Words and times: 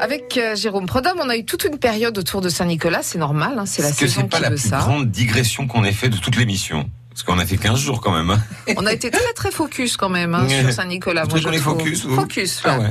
Avec 0.00 0.38
euh, 0.38 0.56
Jérôme 0.56 0.86
Prodhomme, 0.86 1.18
on 1.22 1.28
a 1.28 1.36
eu 1.36 1.44
toute 1.44 1.64
une 1.64 1.78
période 1.78 2.16
autour 2.16 2.40
de 2.40 2.48
Saint-Nicolas, 2.48 3.00
c'est 3.02 3.18
normal, 3.18 3.58
hein, 3.58 3.66
c'est 3.66 3.82
la 3.82 3.88
Est-ce 3.90 3.98
que 4.00 4.06
saison 4.06 4.22
c'est 4.22 4.28
pas 4.30 4.36
qui 4.38 4.42
la 4.44 4.48
veut 4.50 4.56
plus 4.56 4.68
ça. 4.68 4.78
grande 4.78 5.10
digression 5.10 5.66
qu'on 5.66 5.84
ait 5.84 5.92
fait 5.92 6.08
de 6.08 6.16
toute 6.16 6.36
l'émission? 6.36 6.88
Parce 7.10 7.22
qu'on 7.24 7.38
a 7.38 7.44
fait 7.44 7.58
15 7.58 7.78
jours 7.78 8.00
quand 8.00 8.12
même. 8.12 8.30
hein. 8.30 8.40
On 8.78 8.86
a 8.86 8.92
été 8.94 9.10
très 9.10 9.32
très 9.34 9.50
focus 9.50 9.98
quand 9.98 10.08
même 10.08 10.34
hein, 10.34 10.48
sur 10.48 10.72
Saint-Nicolas. 10.72 11.24
Vous 11.24 11.30
moi, 11.30 11.40
trouvez 11.40 11.58
je 11.58 11.62
qu'on 11.64 11.70
est 11.72 11.74
trouve. 11.74 11.82
focus, 11.84 12.04
vous? 12.06 12.14
Focus, 12.14 12.62
Ah 12.64 12.78
ouais. 12.78 12.88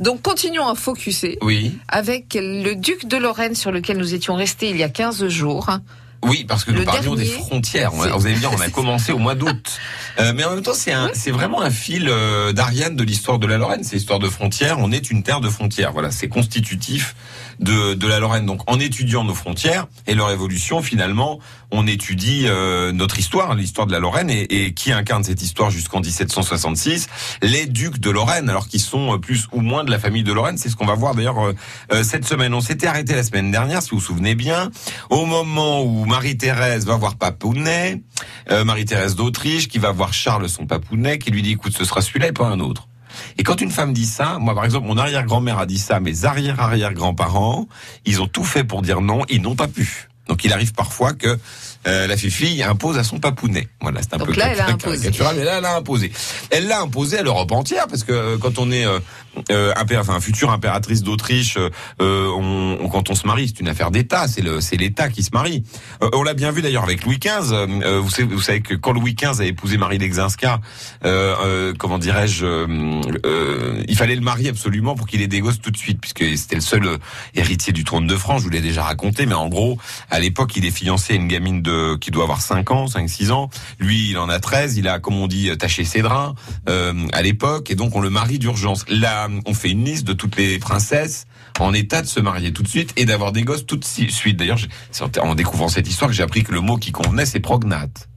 Donc 0.00 0.20
continuons 0.22 0.66
à 0.66 0.74
focuser 0.74 1.38
Oui. 1.42 1.78
avec 1.86 2.36
le 2.40 2.74
duc 2.74 3.06
de 3.06 3.16
Lorraine 3.18 3.54
sur 3.54 3.70
lequel 3.70 3.98
nous 3.98 4.14
étions 4.14 4.34
restés 4.34 4.70
il 4.70 4.76
y 4.78 4.82
a 4.82 4.88
15 4.88 5.28
jours. 5.28 5.70
Oui, 6.24 6.44
parce 6.48 6.64
que 6.64 6.72
nous 6.72 6.84
parlions 6.84 7.14
dernier, 7.14 7.30
des 7.30 7.36
frontières. 7.38 7.92
Vous 7.92 8.02
allez 8.02 8.34
me 8.34 8.40
dire, 8.40 8.50
on 8.52 8.60
a 8.60 8.68
commencé 8.70 9.12
au 9.12 9.18
mois 9.18 9.34
d'août. 9.34 9.78
Euh, 10.18 10.32
mais 10.34 10.44
en 10.44 10.54
même 10.54 10.62
temps, 10.62 10.74
c'est 10.74 10.92
un, 10.92 11.10
c'est 11.14 11.30
vraiment 11.30 11.62
un 11.62 11.70
fil 11.70 12.08
euh, 12.08 12.52
d'Ariane 12.52 12.96
de 12.96 13.04
l'histoire 13.04 13.38
de 13.38 13.46
la 13.46 13.56
Lorraine. 13.56 13.84
C'est 13.84 13.96
l'histoire 13.96 14.18
de 14.18 14.28
frontières. 14.28 14.78
On 14.80 14.90
est 14.90 15.10
une 15.10 15.22
terre 15.22 15.40
de 15.40 15.48
frontières. 15.48 15.92
Voilà, 15.92 16.10
c'est 16.10 16.28
constitutif 16.28 17.14
de, 17.60 17.94
de 17.94 18.06
la 18.06 18.20
Lorraine. 18.20 18.46
Donc, 18.46 18.60
en 18.66 18.78
étudiant 18.80 19.24
nos 19.24 19.34
frontières 19.34 19.86
et 20.06 20.14
leur 20.14 20.30
évolution, 20.30 20.82
finalement, 20.82 21.38
on 21.70 21.86
étudie 21.86 22.44
euh, 22.46 22.92
notre 22.92 23.18
histoire, 23.18 23.54
l'histoire 23.54 23.86
de 23.86 23.92
la 23.92 23.98
Lorraine, 23.98 24.30
et, 24.30 24.42
et 24.64 24.74
qui 24.74 24.92
incarne 24.92 25.24
cette 25.24 25.42
histoire 25.42 25.70
jusqu'en 25.70 26.00
1766 26.00 27.08
Les 27.42 27.66
ducs 27.66 27.98
de 27.98 28.10
Lorraine, 28.10 28.48
alors 28.48 28.68
qu'ils 28.68 28.80
sont 28.80 29.14
euh, 29.14 29.18
plus 29.18 29.48
ou 29.52 29.60
moins 29.60 29.84
de 29.84 29.90
la 29.90 29.98
famille 29.98 30.22
de 30.22 30.32
Lorraine. 30.32 30.58
C'est 30.58 30.68
ce 30.68 30.76
qu'on 30.76 30.86
va 30.86 30.94
voir 30.94 31.14
d'ailleurs 31.14 31.38
euh, 31.38 31.54
euh, 31.92 32.02
cette 32.02 32.24
semaine. 32.24 32.54
On 32.54 32.60
s'était 32.60 32.86
arrêté 32.86 33.14
la 33.14 33.22
semaine 33.22 33.50
dernière, 33.50 33.82
si 33.82 33.90
vous 33.90 33.98
vous 33.98 34.04
souvenez 34.04 34.34
bien, 34.34 34.70
au 35.10 35.26
moment 35.26 35.82
où 35.82 36.04
Marie-Thérèse 36.04 36.86
va 36.86 36.96
voir 36.96 37.16
Papounet, 37.16 38.02
euh, 38.50 38.64
Marie-Thérèse 38.64 39.14
d'Autriche, 39.14 39.68
qui 39.68 39.78
va 39.78 39.92
voir 39.92 40.12
Charles 40.12 40.48
son 40.48 40.66
Papounet, 40.66 41.18
qui 41.18 41.30
lui 41.30 41.42
dit, 41.42 41.52
écoute, 41.52 41.76
ce 41.76 41.84
sera 41.84 42.00
celui-là 42.00 42.28
et 42.28 42.32
pas 42.32 42.46
un 42.46 42.60
autre. 42.60 42.87
Et 43.38 43.42
quand 43.42 43.60
une 43.60 43.70
femme 43.70 43.92
dit 43.92 44.06
ça, 44.06 44.38
moi 44.38 44.54
par 44.54 44.64
exemple, 44.64 44.86
mon 44.86 44.96
arrière-grand-mère 44.96 45.58
a 45.58 45.66
dit 45.66 45.78
ça, 45.78 46.00
mes 46.00 46.24
arrière-arrière-grands-parents, 46.24 47.68
ils 48.04 48.20
ont 48.20 48.26
tout 48.26 48.44
fait 48.44 48.64
pour 48.64 48.82
dire 48.82 49.00
non, 49.00 49.22
ils 49.28 49.42
n'ont 49.42 49.56
pas 49.56 49.68
pu. 49.68 50.07
Donc 50.28 50.44
il 50.44 50.52
arrive 50.52 50.72
parfois 50.74 51.14
que 51.14 51.38
euh, 51.86 52.06
la 52.06 52.16
fille 52.16 52.62
impose 52.62 52.98
à 52.98 53.04
son 53.04 53.18
papounet. 53.18 53.68
Voilà, 53.80 54.00
c'est 54.02 54.14
un 54.14 54.18
Donc 54.18 54.28
peu 54.28 54.34
là, 54.34 54.48
elle 54.52 54.60
a 54.60 54.68
imposé. 54.68 55.10
mais 55.36 55.44
là, 55.44 55.58
elle 55.58 55.64
a 55.64 55.76
imposé. 55.76 56.12
Elle 56.50 56.66
l'a 56.68 56.80
imposé 56.82 57.18
à 57.18 57.22
l'Europe 57.22 57.50
entière, 57.52 57.86
parce 57.86 58.04
que 58.04 58.12
euh, 58.12 58.36
quand 58.38 58.58
on 58.58 58.70
est 58.70 58.84
euh, 58.84 58.98
euh, 59.50 59.72
impér- 59.74 60.00
enfin, 60.00 60.20
future 60.20 60.50
impératrice 60.50 61.02
d'Autriche, 61.02 61.56
euh, 61.56 61.70
euh, 62.02 62.28
on, 62.36 62.78
on- 62.84 62.88
quand 62.88 63.10
on 63.10 63.14
se 63.14 63.26
marie, 63.26 63.48
c'est 63.48 63.60
une 63.60 63.68
affaire 63.68 63.90
d'État, 63.90 64.26
c'est 64.28 64.76
l'État 64.76 65.08
qui 65.08 65.22
se 65.22 65.30
marie. 65.32 65.62
Euh, 66.02 66.10
on 66.12 66.22
l'a 66.24 66.34
bien 66.34 66.50
vu 66.50 66.60
d'ailleurs 66.62 66.82
avec 66.84 67.04
Louis 67.04 67.18
XV. 67.18 67.52
euh, 67.52 68.00
vous, 68.00 68.10
savez, 68.10 68.24
vous 68.34 68.40
savez 68.42 68.60
que 68.60 68.74
quand 68.74 68.92
Louis 68.92 69.14
XV 69.14 69.40
a 69.40 69.44
épousé 69.46 69.78
Marie 69.78 69.98
Lexinska, 69.98 70.60
euh, 71.04 71.34
euh, 71.44 71.74
comment 71.78 71.98
dirais-je, 71.98 72.44
il 73.88 73.96
fallait 73.96 74.16
le 74.16 74.20
marier 74.20 74.50
absolument 74.50 74.94
pour 74.94 75.06
qu'il 75.06 75.22
ait 75.22 75.26
des 75.28 75.40
gosses 75.40 75.60
tout 75.60 75.70
de 75.70 75.76
suite, 75.76 76.00
puisque 76.00 76.24
c'était 76.36 76.56
le 76.56 76.60
seul 76.60 76.98
héritier 77.34 77.72
du 77.72 77.84
trône 77.84 78.06
de 78.06 78.16
France. 78.16 78.40
Je 78.40 78.44
vous 78.44 78.50
l'ai 78.50 78.60
déjà 78.60 78.82
raconté, 78.82 79.26
mais 79.26 79.34
en 79.34 79.48
gros, 79.48 79.78
à 80.10 80.17
l'époque, 80.20 80.56
il 80.56 80.64
est 80.64 80.70
fiancé 80.70 81.14
à 81.14 81.16
une 81.16 81.28
gamine 81.28 81.62
de 81.62 81.96
qui 81.96 82.10
doit 82.10 82.24
avoir 82.24 82.40
5 82.40 82.70
ans, 82.70 82.86
5 82.86 83.08
6 83.08 83.30
ans. 83.30 83.50
Lui, 83.78 84.10
il 84.10 84.18
en 84.18 84.28
a 84.28 84.38
13, 84.40 84.76
il 84.76 84.88
a 84.88 84.98
comme 84.98 85.16
on 85.16 85.26
dit 85.26 85.50
taché 85.58 85.84
ses 85.84 86.02
draps 86.02 86.34
euh, 86.68 86.94
à 87.12 87.22
l'époque 87.22 87.70
et 87.70 87.74
donc 87.74 87.94
on 87.96 88.00
le 88.00 88.10
marie 88.10 88.38
d'urgence. 88.38 88.84
Là, 88.88 89.28
on 89.46 89.54
fait 89.54 89.70
une 89.70 89.84
liste 89.84 90.06
de 90.06 90.12
toutes 90.12 90.36
les 90.36 90.58
princesses 90.58 91.26
en 91.60 91.72
état 91.72 92.02
de 92.02 92.06
se 92.06 92.20
marier 92.20 92.52
tout 92.52 92.62
de 92.62 92.68
suite 92.68 92.92
et 92.96 93.04
d'avoir 93.04 93.32
des 93.32 93.42
gosses 93.42 93.66
tout 93.66 93.76
de 93.76 93.84
suite. 93.84 94.36
D'ailleurs, 94.36 94.58
en 95.20 95.34
découvrant 95.34 95.68
cette 95.68 95.88
histoire 95.88 96.10
que 96.10 96.16
j'ai 96.16 96.22
appris 96.22 96.44
que 96.44 96.52
le 96.52 96.60
mot 96.60 96.76
qui 96.76 96.92
convenait 96.92 97.26
c'est 97.26 97.40
prognate. 97.40 98.08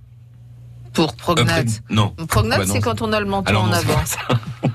Pour 0.93 1.15
prognate. 1.15 1.81
non. 1.89 2.13
Prognate, 2.27 2.59
Bah 2.59 2.65
c'est 2.67 2.81
quand 2.81 3.01
on 3.01 3.13
a 3.13 3.19
le 3.19 3.25
menton 3.25 3.49
Alors 3.49 3.63
en 3.63 3.67
non, 3.67 3.73
avant. 3.73 4.03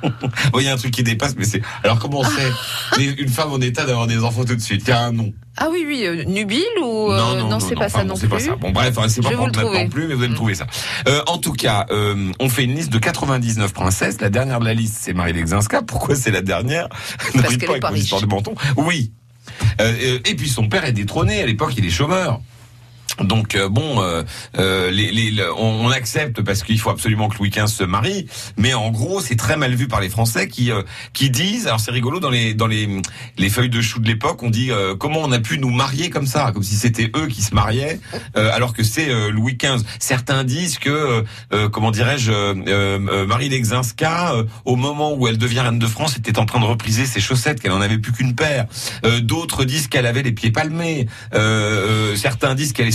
Oh, 0.53 0.61
Il 0.61 0.67
y 0.67 0.69
a 0.69 0.73
un 0.73 0.77
truc 0.77 0.93
qui 0.93 1.03
dépasse, 1.03 1.35
mais 1.37 1.45
c'est. 1.45 1.63
Alors 1.83 1.99
comment 1.99 2.23
c'est 2.25 2.99
Les- 2.99 3.13
une 3.23 3.29
femme 3.29 3.53
en 3.53 3.61
état 3.61 3.85
d'avoir 3.85 4.07
des 4.07 4.23
enfants 4.23 4.45
tout 4.45 4.55
de 4.57 4.61
suite 4.61 4.83
Il 4.87 4.91
y 4.91 4.93
a 4.93 5.03
un 5.05 5.13
nom. 5.13 5.33
Ah 5.59 5.69
oui, 5.71 5.85
oui, 5.87 6.05
euh, 6.05 6.25
nubile 6.25 6.63
ou 6.83 7.11
euh, 7.11 7.59
c'est 7.61 7.75
pas 7.75 7.89
ça 7.89 8.05
non 8.05 8.15
c'est 8.15 8.27
plus. 8.29 8.37
pas 8.37 8.41
ça. 8.41 8.57
Bon 8.57 8.71
bref, 8.73 8.99
hein, 8.99 9.07
c'est 9.09 9.23
pas 9.23 9.31
trouver. 9.31 9.85
non 9.85 9.89
plus, 9.89 10.07
mais 10.07 10.15
vous 10.15 10.23
allez 10.23 10.31
me 10.33 10.37
trouver 10.37 10.55
ça. 10.55 10.67
Euh, 11.09 11.23
en 11.27 11.39
tout 11.39 11.53
cas, 11.55 11.87
on 12.39 12.49
fait 12.49 12.65
une 12.65 12.75
liste 12.75 12.93
de 12.93 12.99
99 12.99 13.73
princesses. 13.73 14.21
La 14.21 14.29
dernière 14.31 14.61
de 14.61 14.67
la 14.67 14.75
liste, 14.75 14.99
c'est 15.01 15.15
Marie 15.15 15.33
Lexinska. 15.33 15.83
Pourquoi 15.83 16.15
c'est 16.15 16.31
la 16.31 16.43
dernière? 16.43 16.89
Qu'elle 17.33 17.43
pas 17.43 17.73
avec 17.73 17.83
mon 17.85 17.95
histoire 17.95 18.21
de 18.21 18.27
menton. 18.27 18.55
Oui. 18.77 19.13
Et 19.81 20.35
puis 20.37 20.49
son 20.49 20.69
père 20.69 20.85
est 20.85 20.93
détrôné. 20.93 21.43
À 21.43 21.47
l'époque, 21.47 21.73
il 21.77 21.87
est 21.87 21.91
chômeur. 21.91 22.41
Donc 23.21 23.55
euh, 23.55 23.69
bon, 23.69 24.03
euh, 24.03 24.23
euh, 24.59 24.91
les, 24.91 25.11
les- 25.11 25.31
le- 25.31 25.53
on, 25.55 25.87
on 25.87 25.91
accepte 25.91 26.43
parce 26.43 26.63
qu'il 26.63 26.79
faut 26.79 26.91
absolument 26.91 27.29
que 27.29 27.39
Louis 27.39 27.51
XV 27.51 27.67
se 27.67 27.85
marie, 27.85 28.27
mais 28.57 28.75
en 28.75 28.91
gros 28.91 29.21
c'est 29.21 29.37
très 29.37 29.57
mal 29.57 29.75
vu 29.75 29.89
par 29.89 30.01
les 30.01 30.09
Français 30.09 30.49
qui 30.49 30.71
euh, 30.71 30.83
qui 31.13 31.31
disent, 31.31 31.67
alors 31.67 31.81
c'est 31.81 31.91
rigolo 31.91 32.21
dans 32.21 32.31
les 32.31 32.55
dans 32.55 32.67
les 32.67 32.89
les 33.39 33.49
feuilles 33.49 33.71
de 33.71 33.81
chou 33.81 34.01
de 34.01 34.07
l'époque, 34.07 34.43
on 34.43 34.51
dit 34.51 34.71
euh, 34.71 34.95
comment 34.95 35.21
on 35.23 35.33
a 35.33 35.39
pu 35.39 35.59
nous 35.59 35.71
marier 35.71 36.11
comme 36.11 36.27
ça, 36.27 36.51
comme 36.53 36.63
si 36.63 36.75
c'était 36.77 37.11
eux 37.17 37.27
qui 37.27 37.43
se 37.43 37.55
mariaient, 37.55 38.01
alors 38.35 38.73
que 38.75 38.83
c'est 38.83 39.09
Louis 39.31 39.57
XV. 39.57 39.83
Certains 39.99 40.45
disent 40.45 40.79
que 40.79 41.25
comment 41.73 41.91
dirais-je, 41.91 42.33
Marie 43.25 43.49
Lexinska, 43.49 44.35
au 44.65 44.77
moment 44.77 45.15
où 45.15 45.27
elle 45.29 45.39
devient 45.39 45.61
reine 45.61 45.79
de 45.79 45.87
France, 45.87 46.17
était 46.17 46.39
en 46.39 46.47
train 46.47 46.61
de 46.61 46.65
repriser 46.65 47.07
ses 47.07 47.21
chaussettes, 47.21 47.61
qu'elle 47.61 47.73
en 47.73 47.81
avait 47.81 47.99
plus 47.99 48.13
qu'une 48.13 48.35
paire. 48.35 48.67
D'autres 49.23 49.65
disent 49.65 49.89
qu'elle 49.89 50.07
avait 50.07 50.23
les 50.23 50.33
pieds 50.33 50.51
palmés. 50.51 51.07
Certains 52.17 52.55
disent 52.55 52.73
qu'elle 52.73 52.89
est 52.89 52.91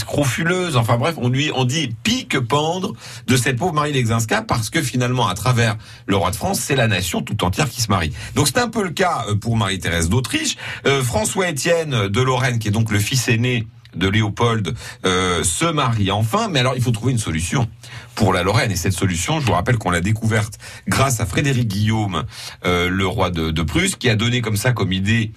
Enfin 0.75 0.97
bref, 0.97 1.15
on 1.17 1.29
lui 1.29 1.51
on 1.55 1.65
dit 1.65 1.95
pique 2.03 2.39
pendre 2.39 2.93
de 3.27 3.37
cette 3.37 3.57
pauvre 3.57 3.73
Marie 3.73 3.93
Lexinska 3.93 4.41
parce 4.41 4.69
que 4.69 4.81
finalement, 4.81 5.27
à 5.27 5.33
travers 5.33 5.77
le 6.05 6.15
roi 6.15 6.31
de 6.31 6.35
France, 6.35 6.59
c'est 6.59 6.75
la 6.75 6.87
nation 6.87 7.21
tout 7.21 7.43
entière 7.43 7.69
qui 7.69 7.81
se 7.81 7.89
marie. 7.89 8.13
Donc 8.35 8.47
c'est 8.47 8.59
un 8.59 8.69
peu 8.69 8.83
le 8.83 8.89
cas 8.89 9.25
euh, 9.29 9.35
pour 9.35 9.55
Marie-Thérèse 9.55 10.09
d'Autriche. 10.09 10.57
Euh, 10.85 11.03
François-Étienne 11.03 12.07
de 12.07 12.21
Lorraine, 12.21 12.59
qui 12.59 12.67
est 12.67 12.71
donc 12.71 12.91
le 12.91 12.99
fils 12.99 13.27
aîné 13.29 13.67
de 13.95 14.07
Léopold, 14.07 14.73
euh, 15.05 15.43
se 15.43 15.65
marie 15.65 16.11
enfin. 16.11 16.47
Mais 16.49 16.59
alors, 16.59 16.73
il 16.75 16.81
faut 16.81 16.91
trouver 16.91 17.11
une 17.11 17.17
solution 17.17 17.67
pour 18.15 18.33
la 18.33 18.43
Lorraine. 18.43 18.71
Et 18.71 18.77
cette 18.77 18.93
solution, 18.93 19.39
je 19.39 19.45
vous 19.45 19.53
rappelle 19.53 19.77
qu'on 19.77 19.91
l'a 19.91 20.01
découverte 20.01 20.57
grâce 20.87 21.19
à 21.19 21.25
Frédéric 21.25 21.67
Guillaume, 21.67 22.23
le 22.63 23.05
roi 23.05 23.31
de, 23.31 23.61
Prusse, 23.63 23.95
qui 23.95 24.09
a 24.09 24.15
donné 24.15 24.41
comme 24.41 24.55
ça 24.55 24.71
comme 24.71 24.93
idée 24.93 25.33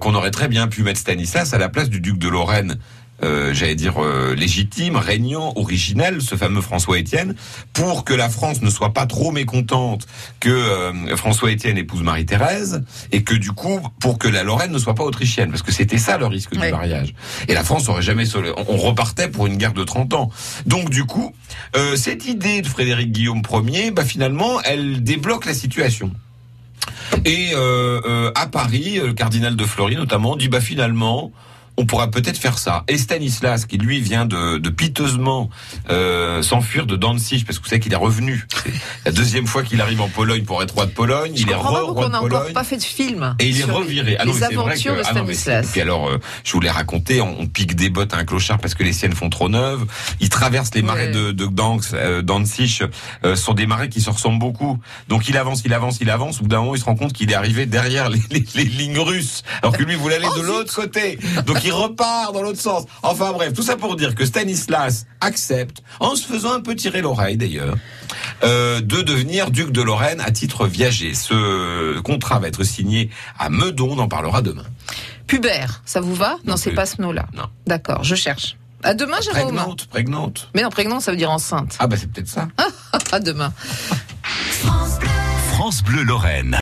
qu'on 0.00 0.14
aurait 0.14 0.30
très 0.30 0.46
bien 0.46 0.68
pu 0.68 0.84
mettre 0.84 1.00
Stanislas 1.00 1.52
à 1.52 1.58
la 1.58 1.68
place 1.68 1.88
du 1.88 2.00
duc 2.00 2.18
de 2.18 2.28
Lorraine. 2.28 2.78
Euh, 3.22 3.54
j'allais 3.54 3.74
dire 3.74 4.02
euh, 4.02 4.34
légitime, 4.34 4.96
régnant, 4.96 5.52
originel, 5.56 6.20
ce 6.20 6.34
fameux 6.34 6.60
François 6.60 6.98
Étienne, 6.98 7.34
pour 7.72 8.04
que 8.04 8.12
la 8.12 8.28
France 8.28 8.60
ne 8.60 8.68
soit 8.70 8.92
pas 8.92 9.06
trop 9.06 9.32
mécontente 9.32 10.06
que 10.40 10.50
euh, 10.50 11.16
François 11.16 11.50
Étienne 11.50 11.78
épouse 11.78 12.02
Marie-Thérèse, 12.02 12.84
et 13.12 13.22
que 13.22 13.34
du 13.34 13.52
coup, 13.52 13.80
pour 14.00 14.18
que 14.18 14.28
la 14.28 14.42
Lorraine 14.42 14.72
ne 14.72 14.78
soit 14.78 14.94
pas 14.94 15.04
autrichienne, 15.04 15.50
parce 15.50 15.62
que 15.62 15.72
c'était 15.72 15.98
ça 15.98 16.18
le 16.18 16.26
risque 16.26 16.50
Oui. 16.52 16.60
du 16.60 16.70
mariage. 16.70 17.14
Et 17.48 17.54
la 17.54 17.64
France 17.64 17.88
aurait 17.88 18.02
jamais, 18.02 18.24
on 18.68 18.76
repartait 18.76 19.28
pour 19.28 19.46
une 19.46 19.56
guerre 19.56 19.72
de 19.72 19.84
30 19.84 20.14
ans. 20.14 20.30
Donc 20.66 20.90
du 20.90 21.04
coup, 21.04 21.34
cette 21.96 22.26
idée 22.26 22.62
de 22.62 22.66
Frédéric 22.66 23.12
Guillaume 23.12 23.42
Ier, 23.68 23.90
bah 23.90 24.04
finalement, 24.04 24.60
elle 24.62 25.02
débloque 25.02 25.46
la 25.46 25.54
situation. 25.54 26.10
Et 27.24 27.52
à 28.34 28.46
Paris, 28.46 29.00
le 29.02 29.12
cardinal 29.12 29.56
de 29.56 29.64
Fleury 29.64 29.96
notamment 29.96 30.36
dit 30.36 30.48
bah 30.48 30.60
finalement 30.60 31.32
on 31.76 31.86
pourra 31.86 32.10
peut-être 32.10 32.38
faire 32.38 32.58
ça. 32.58 32.84
Et 32.88 32.98
Stanislas, 32.98 33.66
qui 33.66 33.78
lui 33.78 34.00
vient 34.00 34.24
de, 34.26 34.58
de 34.58 34.68
piteusement 34.70 35.50
euh, 35.90 36.42
s'enfuir 36.42 36.86
de 36.86 36.96
Danzig, 36.96 37.44
parce 37.44 37.58
que 37.58 37.64
vous 37.64 37.68
savez 37.68 37.80
qu'il 37.80 37.92
est 37.92 37.96
revenu. 37.96 38.46
C'est 38.64 38.72
la 39.04 39.12
deuxième 39.12 39.46
fois 39.46 39.62
qu'il 39.62 39.80
arrive 39.80 40.00
en 40.00 40.08
Pologne 40.08 40.42
pour 40.44 40.62
être 40.62 40.72
roi 40.74 40.86
de 40.86 40.90
Pologne. 40.92 41.32
Je 41.34 41.42
il 41.42 41.50
est 41.50 41.52
comprends 41.52 41.72
pas 41.72 41.80
re- 41.80 41.84
pourquoi 41.86 41.94
roi 41.94 42.04
on 42.04 42.08
de 42.08 42.12
n'a 42.12 42.18
encore 42.22 42.38
Pologne. 42.40 42.52
pas 42.54 42.64
fait 42.64 42.76
de 42.78 42.82
film. 42.82 43.36
Et 43.38 43.48
il 43.48 43.60
est 43.60 43.64
reviré. 43.64 44.16
Ah 44.18 44.24
non, 44.24 44.32
les 44.32 44.40
mais 44.40 44.46
c'est 44.48 44.54
vrai 44.54 44.64
aventures 44.72 44.94
que, 44.94 44.98
de 45.00 45.04
ah 45.06 45.12
non, 45.12 45.20
Stanislas. 45.24 45.66
et 45.66 45.72
puis 45.72 45.80
alors, 45.80 46.08
euh, 46.08 46.18
je 46.44 46.52
vous 46.52 46.60
l'ai 46.60 46.70
raconté, 46.70 47.20
on, 47.20 47.40
on 47.40 47.46
pique 47.46 47.74
des 47.76 47.90
bottes 47.90 48.14
à 48.14 48.18
un 48.18 48.24
clochard 48.24 48.58
parce 48.58 48.74
que 48.74 48.82
les 48.82 48.92
siennes 48.92 49.12
font 49.14 49.28
trop 49.30 49.48
neuves. 49.48 49.84
Il 50.20 50.28
traverse 50.28 50.70
les 50.74 50.82
marais 50.82 50.96
Ouais. 51.06 51.10
de, 51.12 51.30
de 51.32 51.46
euh, 51.94 52.22
Danzig, 52.22 52.82
euh, 53.24 53.36
sont 53.36 53.52
des 53.54 53.66
marais 53.66 53.88
qui 53.88 54.00
se 54.00 54.08
ressemblent 54.10 54.38
beaucoup. 54.38 54.78
Donc 55.08 55.28
il 55.28 55.36
avance, 55.36 55.62
il 55.64 55.72
avance, 55.74 55.98
il 56.00 56.10
avance. 56.10 56.38
Au 56.38 56.42
bout 56.44 56.48
d'un 56.48 56.60
moment, 56.60 56.74
il 56.74 56.80
se 56.80 56.84
rend 56.86 56.96
compte 56.96 57.12
qu'il 57.12 57.30
est 57.30 57.34
arrivé 57.34 57.66
derrière 57.66 58.08
les, 58.08 58.20
les- 58.30 58.44
les 58.54 58.64
lignes 58.64 58.98
russes, 58.98 59.42
alors 59.62 59.76
que 59.76 59.82
lui 59.82 59.94
voulait 59.94 60.16
aller 60.16 60.26
Oh, 60.34 60.38
de 60.38 60.42
l'autre 60.46 60.74
côté. 60.74 61.18
Donc 61.46 61.62
il 61.66 61.72
repart 61.72 62.32
dans 62.32 62.42
l'autre 62.42 62.60
sens. 62.60 62.84
Enfin 63.02 63.32
bref, 63.32 63.52
tout 63.52 63.62
ça 63.62 63.76
pour 63.76 63.96
dire 63.96 64.14
que 64.14 64.24
Stanislas 64.24 65.06
accepte, 65.20 65.82
en 66.00 66.14
se 66.14 66.26
faisant 66.26 66.52
un 66.52 66.60
peu 66.60 66.74
tirer 66.74 67.02
l'oreille 67.02 67.36
d'ailleurs, 67.36 67.74
euh, 68.44 68.80
de 68.80 69.02
devenir 69.02 69.50
duc 69.50 69.72
de 69.72 69.82
Lorraine 69.82 70.20
à 70.20 70.30
titre 70.30 70.66
viager. 70.66 71.14
Ce 71.14 71.98
contrat 72.00 72.38
va 72.38 72.48
être 72.48 72.62
signé 72.64 73.10
à 73.38 73.48
Meudon, 73.48 73.96
on 73.96 73.98
en 73.98 74.08
parlera 74.08 74.42
demain. 74.42 74.64
Pubère, 75.26 75.82
ça 75.84 76.00
vous 76.00 76.14
va? 76.14 76.36
Non, 76.44 76.52
Non 76.52 76.56
c'est 76.56 76.70
pas 76.70 76.86
ce 76.86 77.02
mot-là. 77.02 77.26
Non. 77.34 77.46
D'accord, 77.66 78.04
je 78.04 78.14
cherche. 78.14 78.56
À 78.82 78.94
demain, 78.94 79.16
Jérôme. 79.20 79.54
Prégnante, 79.54 79.86
prégnante. 79.86 80.48
Mais 80.54 80.62
non, 80.62 80.70
prégnant, 80.70 81.00
ça 81.00 81.10
veut 81.10 81.16
dire 81.16 81.30
enceinte. 81.30 81.76
Ah 81.80 81.88
bah 81.88 81.96
c'est 81.98 82.10
peut-être 82.10 82.28
ça. 82.28 82.48
À 83.12 83.20
demain. 83.20 83.52
France 85.52 85.82
Bleu 85.82 86.02
Lorraine. 86.02 86.54